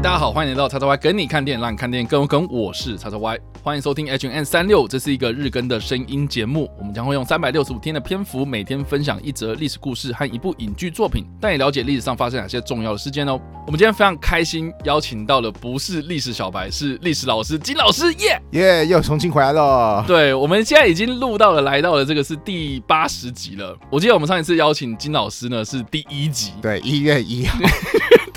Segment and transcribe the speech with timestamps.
[0.00, 2.46] 大家好，欢迎来到叉叉 Y 跟你看电影，让你看电影更有梗。
[2.50, 6.70] 我是叉叉 Y，欢迎收听 H N 三六，这是一个日更的声音节目。
[6.78, 13.40] 我们将会用三百六十五天的篇幅，每天分享一则历史故事和一部影剧作品，带你了解历史上发生哪些重要的事件哦。
[13.66, 20.04] 我们今天非常开心，邀请到了不是历史小白，是历史老师金老师，耶耶，又重新回来了。
[20.06, 23.76] 对，我们现在已经录到了，来到了这个是第八十集了。
[23.90, 27.58] 我记得我们上一次邀请金老师呢是第一集，对，一月一号。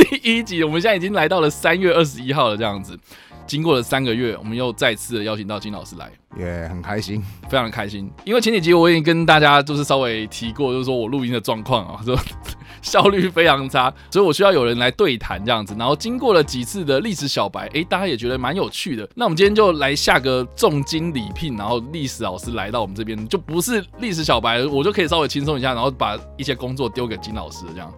[0.04, 2.98] 第一集，我们现在已经来到了三月二十一号了，这样子，
[3.46, 12.18] 经过了三个月，我们又再次的邀请到金老师来，也很开心，非常的开心，因为前几集我已经跟大家就是稍微提过，就是说我录音的状况啊，说。
[12.92, 15.76] 效率非常差，所以我需要有人来对谈这样子。
[15.78, 19.08] 然后经过了几次的历史小白，哎，大家也觉得蛮有趣的。
[19.16, 27.94] 那我们今天就来下个重金礼聘，然后历史老师来到我们这边，就不是历史小白，我就可以稍微轻松一下，然后把一些工作丢给金老师这样。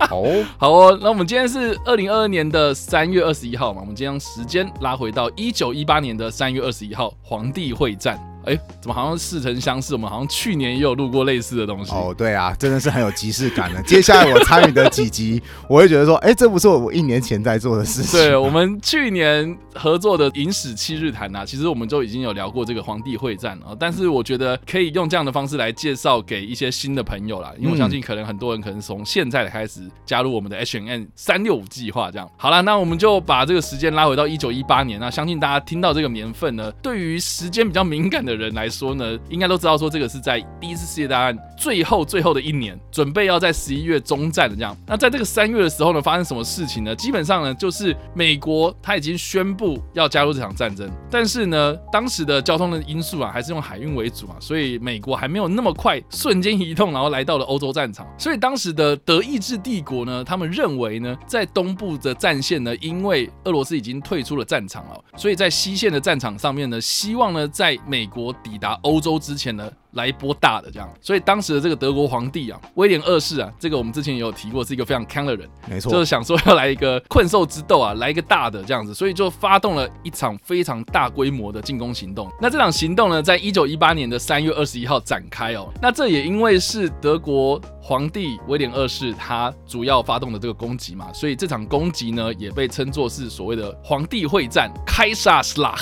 [0.00, 0.22] 好，
[0.58, 0.98] 好哦。
[1.00, 8.35] 那我们今天是二零二二年的三月二十一号嘛，我们今天时间拉回到一九一八年的三月二十一号，皇帝会战。
[8.46, 9.92] 哎，怎么好像似曾相识？
[9.92, 11.92] 我们好像去年也有录过类似的东西。
[11.92, 13.82] 哦，对啊，真的是很有即视感的。
[13.82, 18.18] 接下来我参与的几集，我会觉得说，哎，这不是我一年前在做的事情。
[18.18, 23.76] 对我们去年合作的《影史七日谈》呐，其实我们就已经有聊过这个皇帝会战了。
[23.78, 32.10] 但是我觉得可以用这样的方式来介绍给一些新的朋友啦，因为我相信可能很多人可能从现在开始加入我们的 H N 三六五计划。
[32.10, 35.00] 这样好了，那我们就把这个时间拉回到一九一八年。
[35.00, 39.16] 那相信大家听到这个年份呢，对于时间比较敏感的人来说呢。
[39.28, 44.76] 应该都知道，说这个是在第一次世界大战最后最后的一年，准备要在十一月中战的这样。
[44.86, 46.94] 那在这个三月的时候呢，发生什么事情呢？
[46.94, 58.06] 基本上呢，就是美国他已经宣布要加入这场战争，但是呢，当时的交通的因素啊，还是用海运为主啊，所以美国还没有那么快瞬间移动，然后来到了欧洲战场。
[58.18, 69.00] 所以当时的德意志帝国呢，他们认为呢，在东部的战线呢，因为俄罗斯已经退出了战场了，所以在西线的战场上面呢，希望呢，在美国抵达欧。
[69.06, 82.28] 洲之前呢，来一波大的这样，所以当时的这个德国皇帝啊，威廉二世啊，这个我们之前也有提过，是一个非常强的人，没错，就是想说要来一个困兽之斗啊，来一个大的这样子，所以就发动了一场非常大规模的进攻行动。
[82.40, 85.72] 那这场行动呢，在一九一八年的三月二十一号展开哦。
[85.80, 95.76] 那这也因为是德国皇帝威廉二世他主要发动的这个攻击嘛，所以这场攻击呢，也被称作是所谓的皇帝会战，开萨斯拉。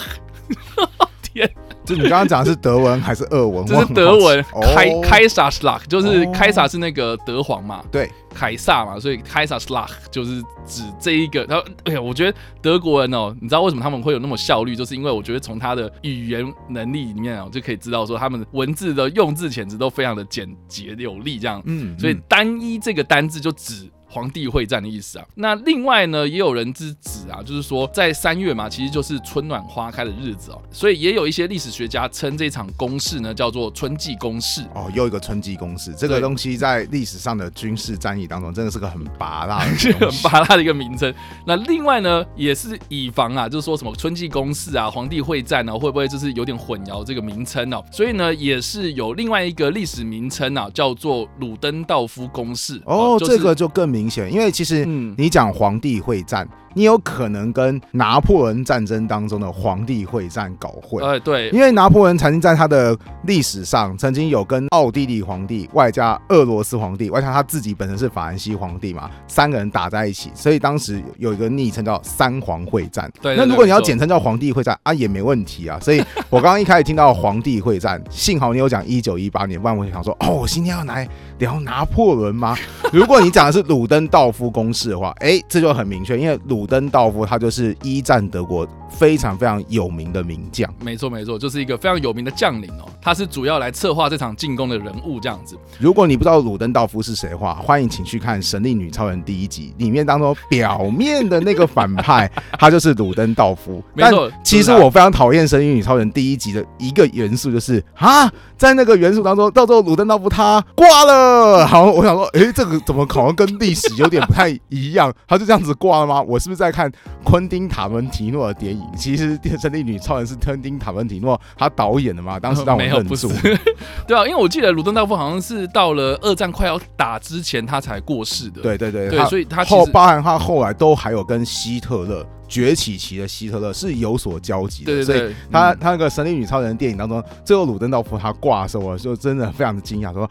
[1.23, 1.51] 天。
[1.85, 3.65] 就你刚刚讲的是德文还是俄文？
[3.67, 11.45] 这是德文，开开萨斯拉，就是开萨是那个德皇嘛，对，凯撒嘛，所以开萨斯拉就是指这一个。
[11.45, 14.75] 然后，哎呀，我觉得德国人哦，你知道为什么他们会有那么效率？
[14.75, 23.91] 就是因为我觉得从他的语言能力里面啊，就可以知道说他们文字的用字遣词都非常的简洁有力，这样，嗯，所以单一这个单字就指。
[24.15, 39.59] 皇帝会战的意思啊，那另外呢，也有人之指啊，就是说在三月嘛，其实就是春暖花开的日子哦，所以也有一些历史学家称这场攻势呢叫做春季攻势哦，又一个春季攻势，这个东西在历史上的军事战役当中真的是个很拔辣、
[39.99, 41.13] 很拔辣的一个名称。
[41.45, 47.83] 那另外呢，也是以防啊，就是说什么春季攻势啊、皇帝会战呢，会不会就是有点混淆这个名称哦？
[47.91, 54.04] 所以呢，也是有另外一个历史名称啊，叫做鲁登道夫攻势哦，这个就更明。
[54.05, 54.85] 明显，因为其实
[55.17, 56.47] 你讲皇帝会战。
[56.75, 73.11] 你有可能跟拿破仑战争当中的皇帝会战搞混，哎，对，因为拿破仑曾经在他的历史上曾经有跟奥地利皇帝外加俄罗斯皇帝外加他自己本身是法兰西皇帝嘛，三个人打在一起，所以当时有一个昵称叫三皇会战。
[73.23, 75.79] 对，那如果你要简称叫皇帝会战啊，也没问题啊。
[75.85, 82.57] 所以我刚刚一开始听到皇帝会战，幸好你有讲一九一八年，不然我想说，哦，我今天要来聊拿破仑吗？
[82.93, 86.64] 如果你讲的是鲁登道夫公式的话，哎，这就很明确，因为鲁。
[86.65, 90.73] 鲁登道夫，他就是一战德国非常非常有名的名将。
[90.81, 92.89] 没错，没错，就是一个非常有名的将领哦。
[93.03, 95.59] 他是主要来策划这场进攻的人物，这样子。
[95.79, 103.85] 如果你不知道鲁登道夫是谁的话，欢迎请去看《神力女超人》第一集，里面当中表面的那个反派，他就是鲁登道夫。
[103.93, 111.67] 没错，其实我非常讨厌《神力女超人》第一集的一个元素，就是啊，在那个元素当中，到最后鲁登道夫他挂了。
[111.67, 115.13] 好，我想说，哎，这个怎么好像跟历史有点不太一样？
[115.29, 116.23] 他就这样子挂了吗？
[116.23, 116.54] 我是不是？
[116.55, 116.91] 在看
[117.25, 122.39] 昆汀塔文提诺的电影，其实《电神力女超人》是昆汀塔文提诺他导演的嘛？
[122.39, 123.31] 当时让我愣住。
[124.07, 128.63] 对啊，因为我记得鲁登道夫好像是到了二战快要打之前他才过世的。
[128.63, 134.93] 对对对，对，所以他后包含他后来都还有跟希特勒崛起期的希特勒是有所交集的。
[134.93, 140.29] 对对对，他他那个神力女超人电影当中，最后鲁登道夫他挂的时候，我就真的非常的惊讶，说。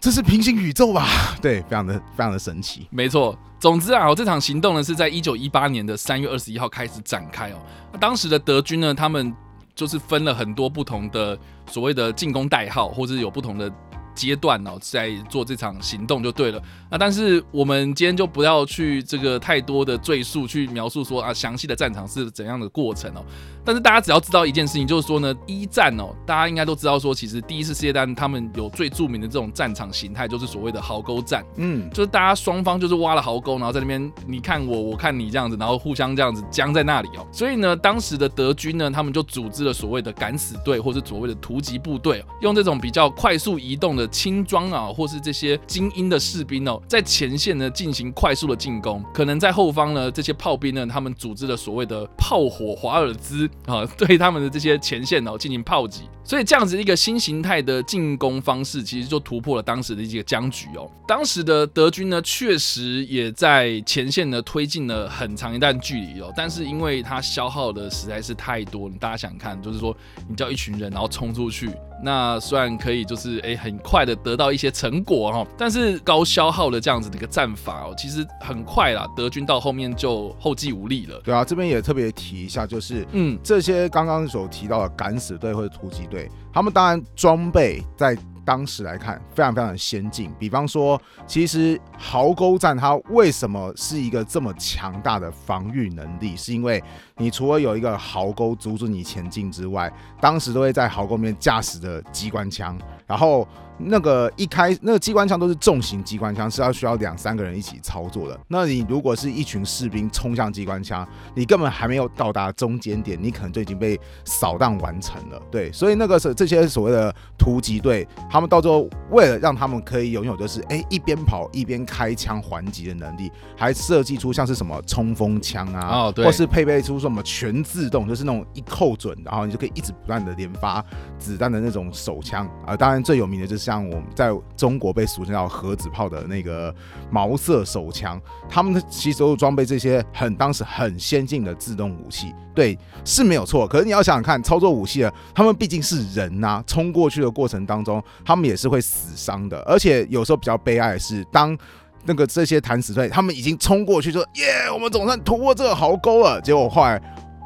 [0.00, 1.06] 这是平行宇宙吧？
[1.42, 2.88] 对，非常的非常的神奇。
[2.90, 7.56] 没错，总之啊，这场行动呢是在一九一八年的三月二十一号开始展开哦。
[8.00, 9.32] 当时的德军呢，他们
[9.74, 13.70] 就是分了很多不同的所谓的进攻代号，或者有不同的。
[14.12, 16.60] 阶段哦，在做这场行动就对了。
[16.90, 23.24] 那但是我们今天就不要去这个太多的赘述，去描述说啊详细的战场是怎样的过程哦。
[23.64, 31.44] 但是大家只要知道一件事情，就是说呢，一战哦，大家应该都知道说，其实第一次世界大战他们有最著名的这种战场形态，就是所谓的壕沟战。
[31.56, 37.26] 嗯，就是大家双方就是挖了壕沟，然后在那边你看我，我看你这样子，然后互相这样子僵在那里哦。
[37.30, 49.04] 所以呢，当时的德军呢，他们就组织了所谓的敢死队，或者所谓的突击部队，用这种比较快速移动的轻装啊，或是这些精英的士兵哦，在前线呢进行快速的进攻。
[49.12, 56.02] 可能在后方呢，这些炮兵呢，他们组织了所谓的炮火华尔兹啊，对他们的这些前线哦进行炮击。
[56.22, 60.88] 所以这样子一个新形态的进攻方式，其实就突破了当时的一个僵局哦。
[61.08, 69.96] 当时的德军呢，确实也在前线呢推进了很长一段距离哦，但是因为它消耗的实在是太多了，大家想看，就是说
[70.28, 71.70] 你叫一群人然后冲出去。
[72.02, 81.20] 那虽然可以就是诶很快的得到一些成果哈，但是高消耗的这样子的一个战法哦，其实很快啦，德军到后面就后继无力了。
[81.24, 88.16] 对啊，这边也特别提一下，就是嗯，这些刚刚所提到的敢死队或者突击队，他们当然装备在。
[88.50, 90.34] 当时来看，非常非常的先进。
[90.36, 96.36] 比方说，其实壕沟战它为什么是一个这么强大的防御能力？
[96.36, 96.82] 是因为
[97.16, 99.88] 你除了有一个壕沟阻止你前进之外，
[100.20, 102.76] 当时都会在壕沟面驾驶的机关枪，
[103.10, 103.44] 然后。
[103.82, 108.38] 那个一开那个机关枪都是重型机关枪，是要需要两三个人一起操作的。
[108.46, 115.40] 那你如果是一群士兵冲向机关枪，你根本还没有到达中间点，你可能就已经被扫荡完成了。
[115.50, 130.84] 对，所以那个是这些所谓的突击队，他们到最后为了让他们可以拥有就是哎一边跑一边开枪还击的能力，还设计出像是什么冲锋枪啊，哦对，或是配备出什么全自动，就是那种一扣准，然后你就可以一直不断的连发
[131.18, 132.76] 子弹的那种手枪啊。
[132.76, 133.70] 当然最有名的就是。
[133.70, 136.74] 像我们在中国被俗称叫核子炮的那个
[137.08, 143.68] 毛瑟手枪，他们其实都装备这些很当时很先进的自动武器，对是没有错。
[143.68, 149.60] 可是你要想想看，操作武器的他们毕竟是人呐，冲过去的过程当中，他们也是会死伤的。
[149.60, 151.56] 而且有时候比较悲哀的是，当
[152.04, 157.00] 那个这些弹死队他们已经冲过去说耶，我们总算突破这个壕沟了，结果后来。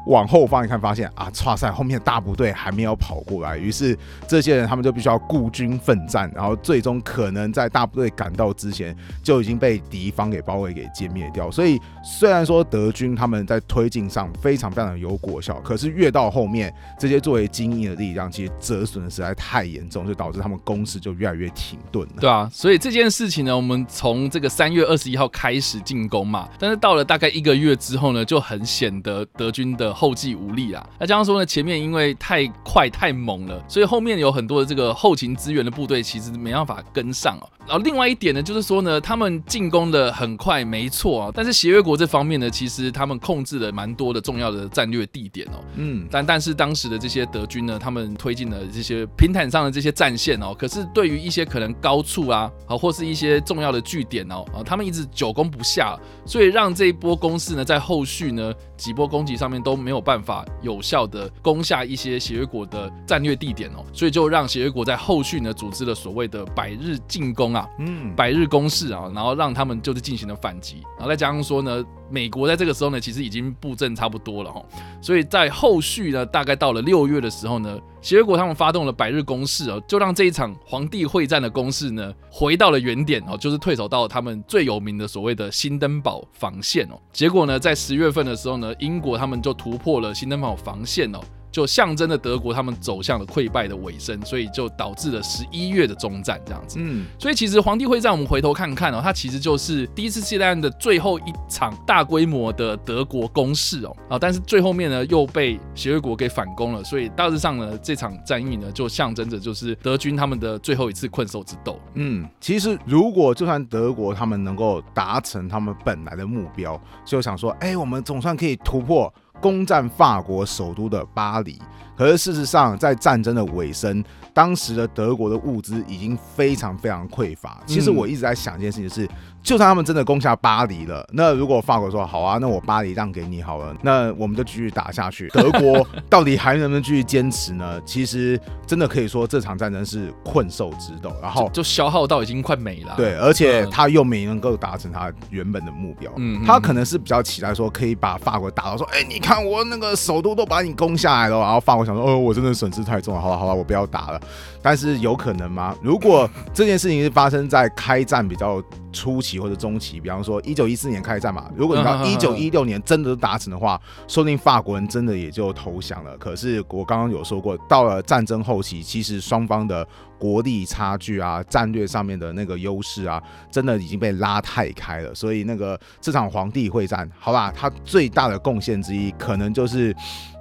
[0.07, 3.97] 往后方一看，发现啊，差赛后面大部队还没有跑过来，于是
[4.27, 11.49] 这些人他们就必须要孤军奋战，然后最终可能在大部队赶到之前就已经被敌方给包围给歼灭掉。
[11.49, 22.15] 所以虽然说德军他们在推进上非常非常的有果效，可是越到后面，这些作为精英的力量其实折损的实在太严重，就导致他们攻势就越来越停顿了。
[22.19, 29.94] 对啊，所以这件事情呢，我们从这个三月二十一号开始进攻嘛，但是到了大概一个月之后呢，就很显得德军的。
[29.95, 30.85] 后继无力啊！
[30.99, 37.49] 那这样说呢，前面因为太快太猛了，所以后面有很多的这个后勤资源的部队其实没办法跟上哦。
[37.67, 45.63] 然后另外一点呢，就是说呢，他们进攻的很快，没错啊，但是协约国这方面呢，其实他们控制了蛮多的重要的战略地点哦。
[45.75, 67.45] 嗯，但但是当时的这些德军呢，他们推进了这些平坦上的这些战线哦，可是对于一些可能高处啊，啊或是一些重要的据点哦，啊他们一直久攻不下，所以让这一波攻势呢，在后续呢几波攻击上面都没有办法有效的攻下一些协约国的战略地点哦，所以就让协约国在后续呢组织了所谓的百日进攻。
[67.55, 74.61] 啊，嗯，百日攻势啊，然后让他们就是进行了反击，然后再加上说呢，美国在这个时候呢，其实已经布阵差不多了哈，
[75.01, 91.19] 所以在后续呢，大概到了六月的时候呢，结果他们发动了百日攻势哦，就让这一场皇帝会战的攻势呢，回到了原点哦，就是退守到他们最有名的所谓的新登堡防线哦，结果呢，在十月份的时候呢，英国他们就突破了新登堡防线哦。
[91.55, 96.79] 就象征着德国他们走向了溃败的尾声，所以就导致了十一月的中战这样子。
[96.81, 111.79] 嗯，所以其实皇帝会战，我们回头看看哦，它其实就是第一次世界大战的最后一场大规模的德国攻势哦啊，但是最后面呢又被协约国给反攻了，所以大致上呢这场战役呢就象征着就是德军他们的最后一次困兽之斗。
[111.93, 119.13] 嗯，其实如果就算德国他们能够达成他们本来的目标，就想说，哎，我们总算可以突破。
[119.41, 121.61] 攻占法国首都的巴黎，
[121.95, 127.61] 可是事实上，在战争的尾声，当时的德国的物资已经非常非常匮乏。
[127.65, 129.07] 其实嗯我一直在想一件事情是，
[129.45, 135.27] 就算他们真的攻下巴黎了，那如果法国说好啊，那我巴黎让给你好了，那我们就继续打下去。
[135.27, 137.79] 德国到底还能不能继续坚持呢？
[137.85, 142.95] 其实真的可以说这场战争是困兽之斗，然后就就消耗到已经快没了。
[142.97, 146.11] 对，而且嗯他又没能够达成他原本的目标。
[146.15, 154.19] 嗯，嗯他可能是比较期待说可以把法国打到说，哎、你看我那个首都都把你攻下来了，然后法国想说，哦，我真的损失太重了，好了好了，我不要打了。
[154.63, 155.75] 但是有可能吗？
[155.83, 158.59] 如果这件事情是发生在开战比较
[158.95, 166.17] 初期或者中期，比方说一九一四年开战嘛，如果你到一九一六年真的达成的话，说不定法国人真的也就投降了。
[166.17, 169.85] 可是我刚刚有说过，到了战争后期，其实双方的
[170.17, 175.13] 国力差距啊、战略上面的那个优势啊，真的已经被拉太开了。
[175.13, 179.95] 所以那个这场皇帝会战，好吧，它最大的贡献之一，可能就是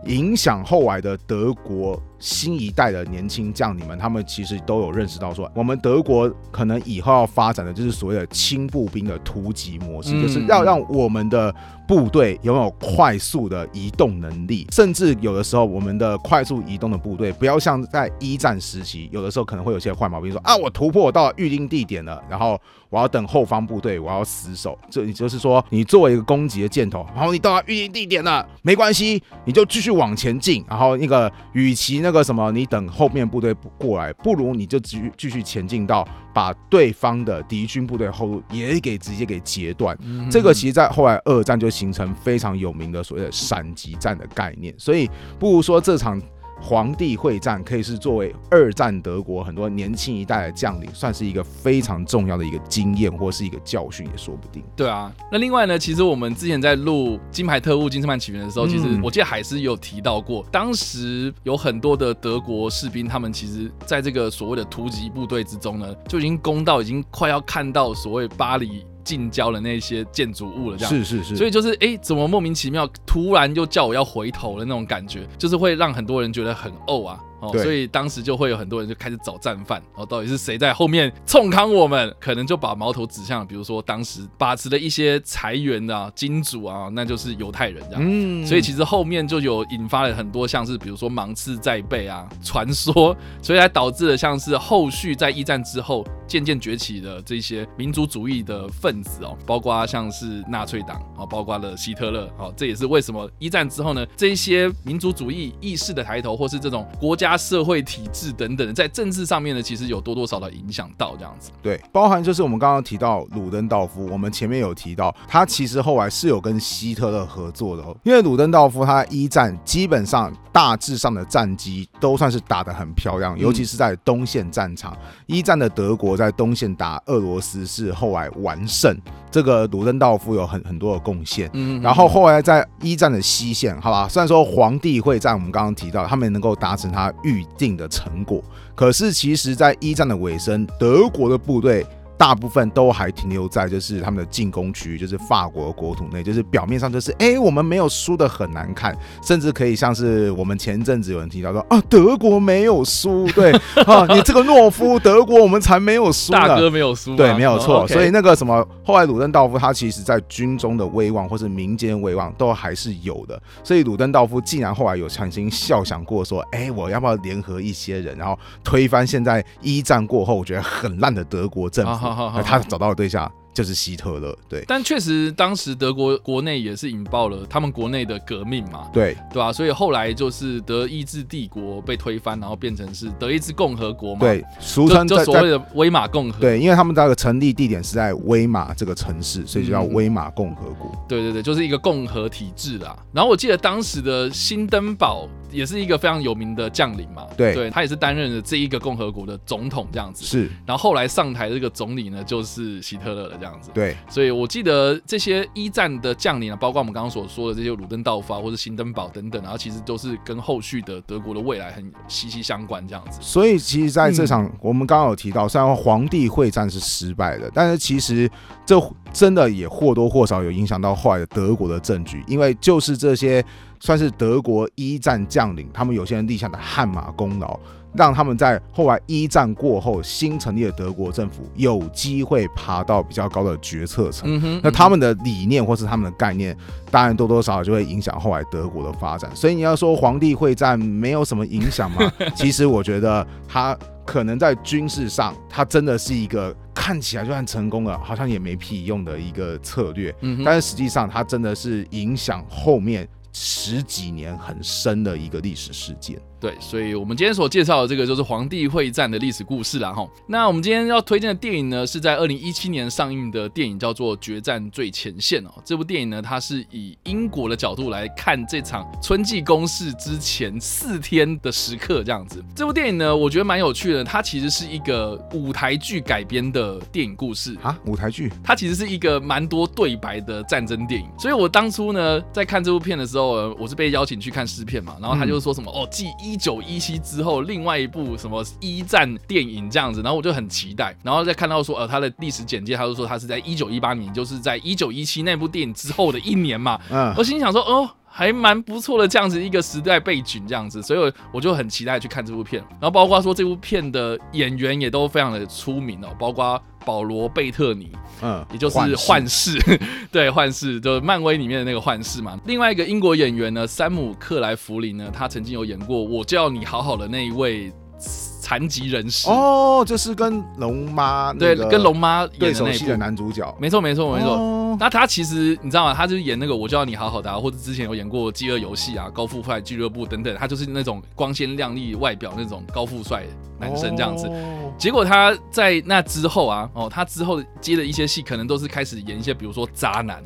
[0.06, 11.54] 影响后来的德国新一代的年轻将领们，他们其实都有认识到说，我们德国可能以后要发展的就是所谓的轻步兵的突击模式，嗯就是要让我们的
[11.86, 24.78] 部队拥有快速的移动能力，甚至有的时候我们的快速移动的部队不要像在一战时期，有的时候可能会有些坏毛病说啊，我突破到预定地点了，然后我要等后方部队，我要死守。
[24.88, 30.64] 这也就是说，你作为一个攻击的箭头，然后你到达预定地点了，没关系，你就继续往前进。
[30.68, 39.96] 然后那个，与其那个什么，你等后面部队过来，不如你就继继续前进到把对方的敌军部队后路也给直接给截断。
[40.02, 46.20] 嗯这个其实，在后来二战就形成非常有名的所谓的闪击战的概念，所以不如说这场
[46.64, 54.64] 皇帝会战可以是作为二战德国很多年轻一代的将领，算是一个非常重要的一个经验或是一个教训，也说不定。
[54.74, 70.92] 对啊，那另外呢，其实我们之前在录《金牌特务：金斯曼起源》的时候，嗯其实我记得海斯也有提到过，当时有很多的德国士兵，他们其实在这个所谓的突击部队之中呢，就已经攻到已经快要看到所谓巴黎近郊的那些建筑物了，这样。
[70.92, 77.20] 是是是，所以就是哎、诶怎么莫名其妙突然就叫我要回头的那种感觉，就是会让很多人觉得很怄啊。
[77.44, 82.14] 哦，所以当时就会有很多人就开始找战犯，然后到底是谁在后面冲康我们？
[82.20, 88.02] 可能就把矛头指向，比如说当时把持的一些财源的、啊、金主啊，那就是犹太人这样。
[88.04, 111.50] 嗯所以其实后面就有引发了很多像是比如说芒刺在背啊传说，所以才导致了像是后续在一战之后渐渐崛起的这些民族主义的分子哦，包括像是纳粹党啊，包括了希特勒哦，这也是为什么一战之后呢，这一些民族主义意识的抬头，或是这种国家社会体制等等的，在政治上面呢，其实有多多少少影响到这样子。
[111.62, 128.96] 对，包含就是我们刚刚提到鲁登道夫，我们前面有提到，他其实后来是有跟希特勒合作的哦，因为鲁登道夫他一战基本上大致上的战绩都算是打得很漂亮，尤其是在东线战场，一战的德国在东线打俄罗斯是后来完胜，
[129.30, 131.50] 这个鲁登道夫有很很多的贡献。
[131.52, 138.44] 嗯然后后来在一战的西线，好吧，虽然说皇帝会战，我们刚刚提到他们能够达成他预定的成果，
[138.76, 141.84] 可是其实，在一战的尾声，德国的部队。
[142.16, 153.50] 大部分都还停留在就是他们的进攻区域，就是法国国土内，就是表面上就是哎、诶我们没有输的很难看，甚至可以像是我们前阵子有人提到说啊，德国没有输，对
[153.84, 156.38] 啊，你这个懦夫，德国我们才没有输呢。
[156.38, 157.86] 大哥没有输吗，对，没有错。
[157.88, 163.40] 所以那个什么，后来鲁登道夫他其实在军中的威望或是民间威望都还是有的。
[163.62, 172.03] 所以鲁登道夫竟然后来有曾经笑想过说，哎，我要不要联合一些人，然后推翻现在一战过后我觉得很烂的德国政府？
[172.03, 174.36] 好好好好他找到的对象就是希特勒。
[174.48, 186.40] 对但确实，当时德国国内也是引爆了他们国内的革命嘛，对对吧、所以后来就是德意志帝国被推翻，然后变成是德意志共和国嘛，，对，俗就称就所谓的威玛共和。
[186.40, 190.90] 对，因为他们那个成立地点是在威玛这个城市，所以就叫嗯威玛共和国。
[191.08, 192.96] 对对对，就是一个共和体制啦。
[193.12, 200.24] 然后我记得当时的新登堡也是一个非常有名的将领嘛，对对他也是担任了这一个共和国的总统这样子。
[200.24, 203.70] 是，然后后来上台这个总理呢，就是希特勒了这样子。
[203.72, 213.18] 对，所以我记得这些一战的将领啊，包括我们刚刚所说的这些鲁登道夫啊，或者辛登堡等等，然后其实都是跟后续的德国的未来很息息相关这样子。
[213.22, 218.28] 所以其实在这场、嗯我们刚刚有提到，虽然皇帝会战是失败的，但是其实
[218.64, 218.80] 这
[219.12, 223.44] 真的也或多或少有影响到后来的德国的政局，因为就是这些
[223.80, 227.58] 算是德国一战将领，他们有些人立下的汗马功劳，
[227.94, 234.28] 让他们在后来一战过后新成立的德国政府有机会爬到比较高的决策层。
[234.28, 236.56] 嗯哼，那他们的理念或是他们的概念，
[236.90, 239.30] 当然多多少少就会影响后来德国的发展。
[239.34, 242.10] 所以你要说皇帝会战没有什么影响吗？
[242.34, 250.14] 其实我觉得他可能在军事上，他真的是一个看起来就算成功了，好像也没屁用的一个策略。
[250.20, 256.18] 嗯哼，但是实际上，它真的是影响后面十几年很深的一个历史事件。
[256.44, 260.06] 对，所以我们今天所介绍的这个就是皇帝会战的历史故事啦哈。
[260.26, 265.54] 那我们今天要推荐的电影呢，是在二零一七年上映的电影，叫做《决战最前线》哦。
[265.64, 272.44] 这部电影呢，它是以英国的角度来看这场春季攻势之前四天的时刻这样子。
[272.54, 277.56] 这部电影呢，我觉得蛮有趣的，它其实是一个舞台剧改编的电影故事。
[277.62, 297.88] 啊，舞台剧它其实是一个蛮多对白的战争电影，所以我当初呢在看这部片的时候，呃我是被邀请去看试片嘛，然后他就说什么、哦，继一九一七之后，另外一部什么一战电影这样子，然后我就很期待，然后再看到说呃他的历史简介，他就说他是在一九一八年，就是在一九一七那部电影之后的一年嘛，嗯我心想说哦。
[298.16, 302.62] 还蛮不错的，这样子一个时代背景，这样子，所以我我就很期待去看这部片。
[302.80, 307.90] 然后包括说这部片的演员也都非常的出名哦，包括保罗贝特尼，
[308.22, 309.58] 嗯，也就是幻视，
[310.12, 312.38] 对，幻视就是漫威里面的那个幻视嘛。
[312.44, 324.34] 另外一个英国演员呢，山姆克莱弗林呢，他曾经有演过《我叫你好好的》那一位残疾人士，哦，就是跟龙妈对，跟龙妈演对手戏的，男主角，没错没错没错。
[324.34, 325.94] 哦那他其实你知道吗？
[325.94, 333.24] 他就是演那个《我就要你好好的、啊》，或者之前有演过《饥饿游戏》啊、《高富帅俱乐部》等等，他就是那种光鲜亮丽外表那种高富帅
[333.58, 334.26] 男生这样子。
[334.28, 340.20] 哦结果他在那之后啊，哦，他之后接的一些戏，可能都是开始演一些，比如说渣男，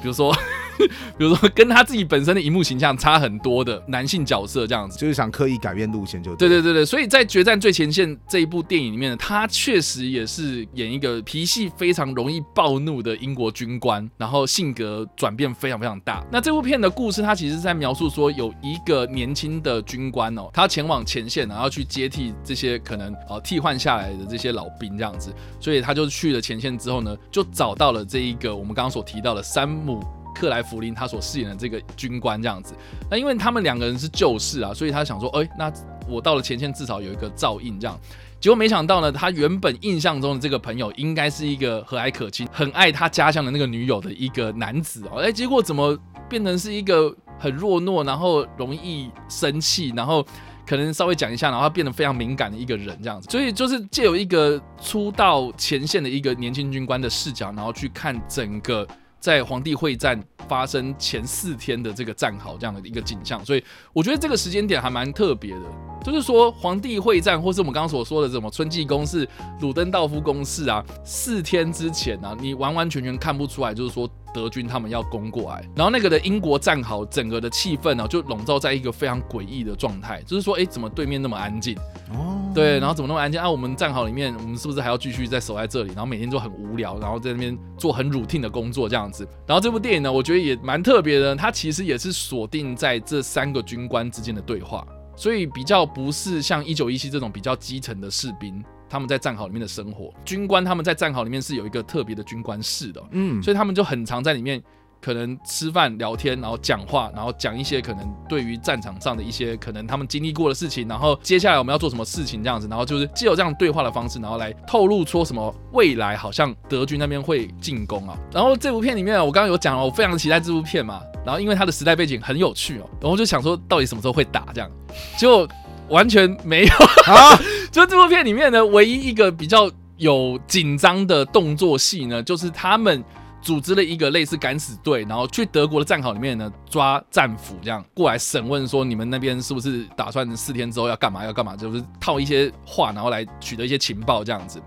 [0.00, 0.32] 比如说，
[1.18, 4.98] 比如说跟他自己本身的荧幕形象差很多的男性角色这样子。
[4.98, 16.24] 就是想刻意改变路线就对对对对，所以在《决战最前线》这一部电影里面呢，他确实也是演一个脾气非常容易暴怒的英国军官，然后性格转变非常非常大。
[16.30, 30.02] 那这部片的故事，他其实是在描述说，有一个年轻的军官哦，他前往前线，然后去接替这些可能呃替换下来的这些老兵这样子，所以他就去了前线之后呢，就找到了这一个我们刚刚所提到的山姆。
[30.34, 32.74] 克莱弗林他所饰演的这个军官这样子，
[33.10, 35.72] 那因为他们两个人是旧识啊，所以他想说，哎、那
[36.08, 37.98] 我到了前线至少有一个照应这样。
[38.40, 45.96] 结果没想到呢，他原本印象中的这个朋友应该是一个和蔼可亲、很爱他家乡的那个女友的一个男子哦，哎，结果怎么
[46.28, 50.26] 变成是一个很弱懦，然后容易生气，然后
[50.66, 53.30] 可能稍微讲一下，然后他变得非常敏感的一个人这样子。
[53.30, 58.84] 所以就是借有一个初到前线的一个年轻军官的视角，然后去看整个
[59.22, 65.60] 在皇帝会战发生前四天的这个战壕这样的一个景象，所以我觉得这个时间点还蛮特别的。
[66.02, 69.26] 就是说，皇帝会战，或是我们刚刚所说的什么春季攻势、
[69.60, 81.76] 鲁登道夫攻势啊，四天之前啊，你完完全全看不出来，就是说德军他们要攻过来，然后那个的英国战壕整个的气氛呢、就笼罩在一个非常诡异的状态，就是说，哎，怎么对面那么安静？
[82.12, 83.50] 哦，对，然后怎么那么安静啊？
[83.50, 85.88] 我们战壕里面，我们是不是还要继续再守在这里？
[85.88, 89.26] 然后每天就很无聊，然后在那边做很 routine 的工作这样子。
[89.46, 98.62] 然后这部电影呢，我觉得也蛮特别的，它其实也是锁定在这三个军官之间的对话，所以比较不是像一九一七这种比较基层的士兵。
[98.92, 103.00] 他们在战壕里面的生活，军官他们在战壕里面是有一个特别的军官室的。
[103.00, 104.62] 哦、嗯，所以他们就很常在里面
[105.00, 118.14] 可能吃饭聊天，然后讲话，然后讲一些可能对于战场上的一些可能他们经历过的事情，然后接下来我们要做什么事情这样子，然后就是既有这样对话的方式，然后来透露出什么未来好像德军那边会进攻啊。
[118.30, 124.70] 然后这部片里面，我刚刚有讲了，我非常期待这部片嘛，然后因为它的时代背景很有趣哦，然后就想说到底什么时候会打这样，
[125.16, 125.48] 结果
[125.88, 126.72] 完全没有。
[127.12, 127.36] 啊，
[127.72, 133.02] 就这部片里面呢，唯一一个比较有紧张的动作戏呢，就是他们
[133.40, 144.60] 组织了一个类似敢死队，然后去德国的战壕里面呢抓战俘，这样过来审问说你们那边是不是打算四天之后要干嘛要干嘛，就是套一些话，然后来取得一些情报这样子。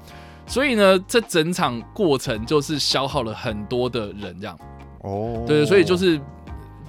[0.47, 4.59] 所以呢，这整场过程就是消耗了很多的人，这样
[5.03, 6.19] 哦，对，所以就是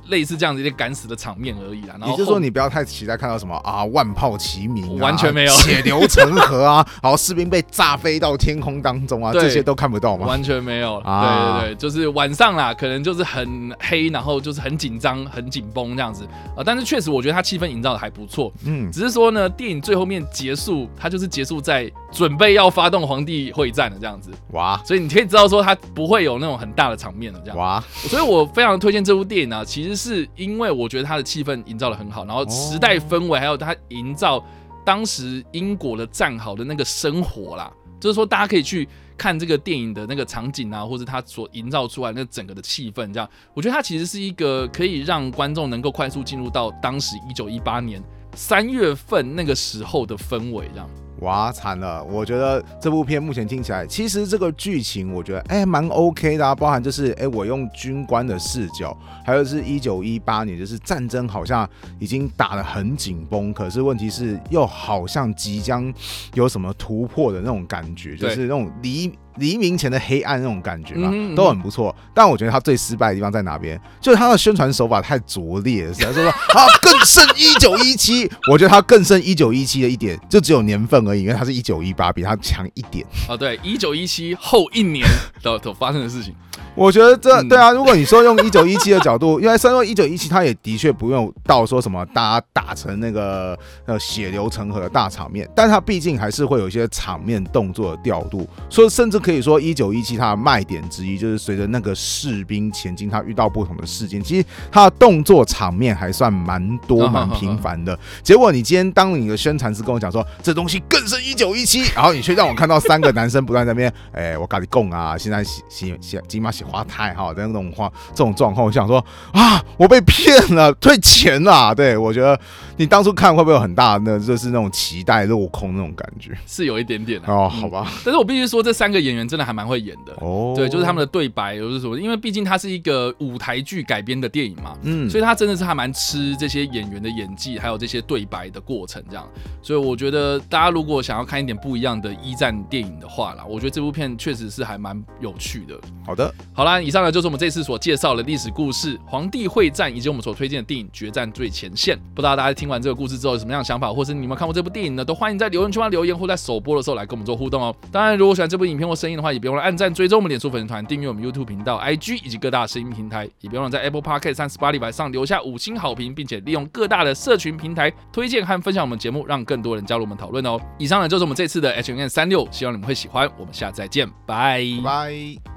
[0.08, 1.96] 类似这样子一些敢死的场面而已啦。
[1.98, 10.26] 然后也就是说，你不要太期待看到什么啊，万炮齐鸣、啊，完全没有血流成河啊， 然后士兵被炸飞到天空当中啊，这些都看不到吗？
[10.26, 18.52] 完全没有，啊对对对，就是晚上啦，可能就是很黑，然后就是很紧张、很紧绷这样子啊、呃但是确实，我觉得它气氛营造的还不错。
[18.64, 27.56] 嗯，只是说呢，电影最后面结束，它就是结束在准备要发动皇帝会战的这样子，哇所以你可以知道说它不会有那种很大的场面的这样。
[27.56, 34.44] 哇，所以我非常推荐这部电影啊，其实是因为我觉得它的气氛营造的很好，然后时代氛围，还有它营造
[34.84, 48.02] 当时英国的战壕的那个生活啦，就是说大家可以去看这个电影的那个场景啊，或者它所营造出来那整个的气氛，这样，我觉得它其实是一个可以让观众能够快速进入到当时一九一八年
[48.34, 50.88] 三月份那个时候的氛围，这样。
[51.20, 52.04] 哇，惨了！
[52.04, 65.92] 我觉得这部片目前听起来，其实这个剧情我觉得哎蛮 OK 的，包含就是哎我用军官的视角，还有是一九一八年，就是战争好像已经打得很紧绷，可是问题是又好像即将
[66.34, 69.12] 有什么突破的那种感觉，就是那种离。
[69.38, 71.94] 黎明前的黑暗那种感觉嘛，都很不错。
[72.14, 73.80] 但我觉得他最失败的地方在哪边？
[74.00, 75.94] 就是他的宣传手法太拙劣了。
[75.94, 83.06] 是说说他更胜一九一七， 我觉得他更胜一九一七的一点就只有年份而已，因为他是一九一八，比他强一点。
[83.28, 85.06] 啊，对，一九一七后一年
[85.42, 86.34] 的 所发生的事情。
[86.76, 107.98] 我觉得这对啊，如果你说用一九一七的角度， 因为虽然说一九一七，它也的确不用到说什么大家打成那个呃血流成河的大场面，但它毕竟还是会有一些场面动作的调度，所以甚至可以说一九一七它的卖点之一就是随着那个士兵前进，他遇到不同的事件，其实他的动作场面还算蛮多蛮频繁的。
[108.22, 116.65] 结果你今天当你的宣传师跟我讲说这东西更胜一九一七，然后你却让我看到三个男生不断在那边，哎，我跟你供啊，现在洗洗洗金马洗。
[116.66, 121.74] 花太好的那种话，这种状况，我想说啊，我被骗了，退钱了。
[121.74, 122.38] 对我觉得
[122.76, 127.90] 你当初看会不会有很大的，就是那种期待落空那种感觉，是有一点点哦，好吧。
[128.04, 130.54] 但是我必须说，这三个演员真的还蛮会演的哦。
[130.56, 131.98] 对，就是他们的对白，又是什么？
[131.98, 139.26] 因为毕竟它是一个舞台剧改编的电影嘛，嗯，所以他真的是还蛮吃这些演员的演技，还有这些对白的过程这样。
[139.62, 145.74] 所以我觉得大家如果想要看一点不一样的一战电影的话啦，我觉得这部片确实是还蛮有趣的。
[146.04, 146.32] 好的。
[146.56, 151.94] 好啦，以上呢就是我们这次所介绍的历史故事《皇帝会战》，以及我们所推荐的电影《决战最前线》。
[152.14, 155.04] 不知道大家听完这个故事之后有什么样的想法，或是你们看过这部电影呢？
[155.04, 157.76] 都欢迎在留言区留言，或在首播的时候来跟我们做互动哦。
[157.92, 170.58] 当然，如果喜欢这部影片或声音的话，也别忘了按赞、追踪我们脸书粉丝团、订阅我们 YouTube 频道、IG 以及各大声音平台，也别忘了在 Apple Podcast 三十八里板上留下五星好评，并且利用各大的社群平台推荐和分享我们节目，让更多人加入我们讨论哦。
[170.78, 173.30] 以上呢就是我们这次的 H N 三六，希望你们会喜欢。
[173.38, 175.55] 我们下次再见，拜拜。